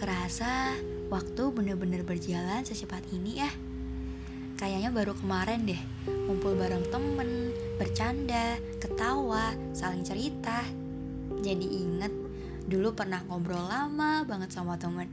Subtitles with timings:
[0.00, 0.80] Kerasa,
[1.12, 3.52] waktu bener-bener berjalan secepat ini ya.
[4.56, 5.76] Kayaknya baru kemarin deh,
[6.08, 10.64] ngumpul bareng temen, bercanda, ketawa, saling cerita.
[11.44, 12.08] Jadi inget,
[12.64, 15.04] dulu pernah ngobrol lama banget sama temen.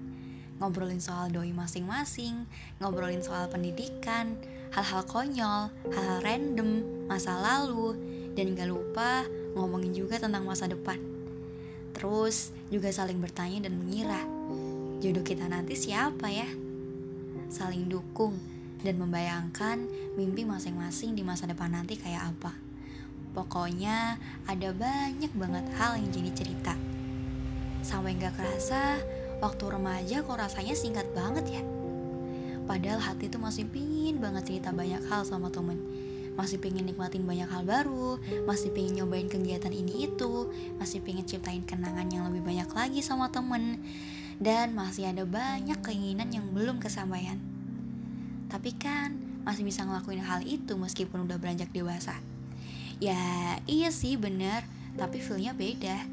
[0.64, 2.48] Ngobrolin soal doi masing-masing,
[2.80, 4.40] ngobrolin soal pendidikan,
[4.72, 7.92] hal-hal konyol, hal-hal random, masa lalu,
[8.40, 10.96] dan gak lupa ngomongin juga tentang masa depan.
[11.92, 14.24] Terus juga saling bertanya dan mengira,
[14.98, 16.50] jodoh kita nanti siapa ya?
[17.54, 18.34] Saling dukung
[18.82, 19.86] dan membayangkan
[20.18, 22.54] mimpi masing-masing di masa depan nanti kayak apa.
[23.38, 24.18] Pokoknya
[24.50, 26.74] ada banyak banget hal yang jadi cerita.
[27.86, 28.98] Sampai gak kerasa,
[29.38, 31.62] waktu remaja kok rasanya singkat banget ya.
[32.66, 35.80] Padahal hati tuh masih pingin banget cerita banyak hal sama temen
[36.38, 41.66] masih pengen nikmatin banyak hal baru, masih pengen nyobain kegiatan ini itu, masih pengen ciptain
[41.66, 43.82] kenangan yang lebih banyak lagi sama temen,
[44.38, 47.38] dan masih ada banyak keinginan yang belum kesampaian.
[48.48, 52.16] Tapi kan masih bisa ngelakuin hal itu meskipun udah beranjak dewasa.
[52.98, 54.66] Ya iya sih bener,
[54.96, 56.06] tapi feelnya beda.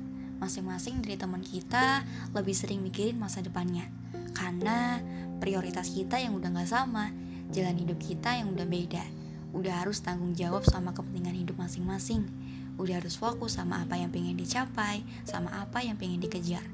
[0.43, 3.87] Masing-masing dari teman kita lebih sering mikirin masa depannya.
[4.35, 4.99] Karena
[5.39, 7.15] prioritas kita yang udah gak sama,
[7.55, 9.05] jalan hidup kita yang udah beda
[9.55, 12.27] udah harus tanggung jawab sama kepentingan hidup masing-masing
[12.75, 16.67] udah harus fokus sama apa yang pengen dicapai sama apa yang pengen dikejar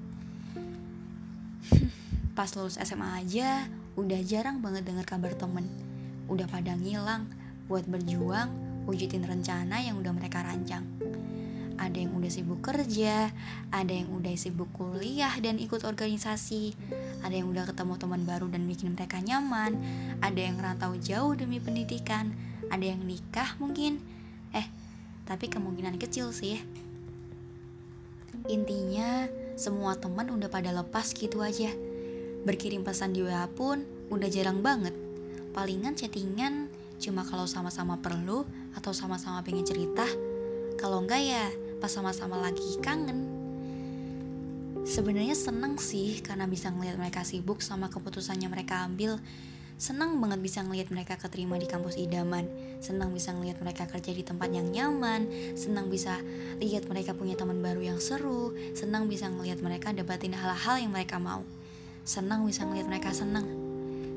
[2.36, 5.66] pas lulus SMA aja udah jarang banget dengar kabar temen.
[6.30, 7.27] Udah pada ngilang
[7.66, 8.50] buat berjuang
[8.89, 10.86] wujudin rencana yang udah mereka rancang.
[11.81, 13.33] Ada yang udah sibuk kerja,
[13.72, 16.77] ada yang udah sibuk kuliah dan ikut organisasi,
[17.25, 19.81] ada yang udah ketemu teman baru dan bikin mereka nyaman,
[20.20, 22.36] ada yang rantau jauh demi pendidikan,
[22.69, 23.97] ada yang nikah mungkin.
[24.53, 24.69] Eh
[25.25, 26.61] tapi kemungkinan kecil sih.
[28.50, 31.69] Intinya semua teman udah pada lepas gitu aja.
[32.48, 34.97] Berkirim pesan di WA pun udah jarang banget.
[35.53, 40.09] Palingan chattingan cuma kalau sama-sama perlu atau sama-sama pengen cerita.
[40.81, 43.28] Kalau enggak ya pas sama-sama lagi kangen.
[44.88, 49.20] Sebenarnya seneng sih karena bisa ngeliat mereka sibuk sama keputusannya mereka ambil
[49.81, 52.45] Senang banget bisa ngelihat mereka keterima di kampus idaman.
[52.85, 55.25] Senang bisa ngelihat mereka kerja di tempat yang nyaman.
[55.57, 56.21] Senang bisa
[56.61, 58.53] lihat mereka punya teman baru yang seru.
[58.77, 61.49] Senang bisa ngelihat mereka dapatin hal-hal yang mereka mau.
[62.05, 63.49] Senang bisa ngelihat mereka senang.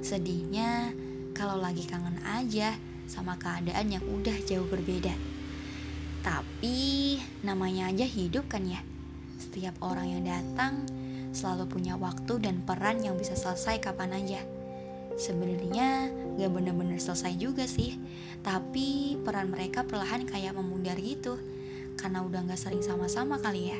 [0.04, 0.92] Sedihnya
[1.32, 2.76] kalau lagi kangen aja
[3.08, 5.16] sama keadaan yang udah jauh berbeda.
[6.28, 8.84] Tapi namanya aja hidup kan ya?
[9.40, 10.84] Setiap orang yang datang
[11.32, 14.44] selalu punya waktu dan peran yang bisa selesai kapan aja
[15.14, 16.10] Sebenarnya
[16.42, 17.98] gak bener-bener selesai juga sih.
[18.42, 21.38] Tapi peran mereka perlahan kayak memudar gitu.
[21.98, 23.80] Karena udah gak sering sama-sama kali ya.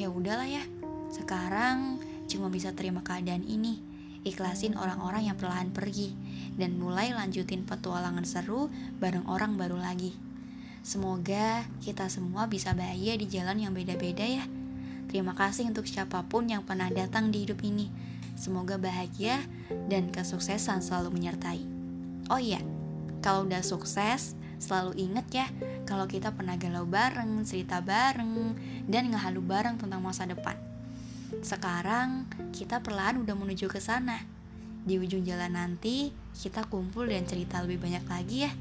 [0.00, 0.64] Ya udahlah ya.
[1.12, 3.80] Sekarang cuma bisa terima keadaan ini.
[4.24, 6.16] Ikhlasin orang-orang yang perlahan pergi.
[6.58, 10.16] Dan mulai lanjutin petualangan seru bareng orang baru lagi.
[10.82, 14.48] Semoga kita semua bisa bahagia di jalan yang beda-beda ya.
[15.08, 19.42] Terima kasih untuk siapa pun yang pernah datang di hidup ini Semoga bahagia
[19.90, 21.58] dan kesuksesan selalu menyertai.
[22.30, 22.62] Oh iya,
[23.18, 25.46] kalau udah sukses, selalu inget ya
[25.82, 28.54] kalau kita pernah galau bareng, cerita bareng,
[28.86, 30.54] dan ngehalu bareng tentang masa depan.
[31.42, 34.22] Sekarang kita perlahan udah menuju ke sana.
[34.86, 38.52] Di ujung jalan nanti, kita kumpul dan cerita lebih banyak lagi ya.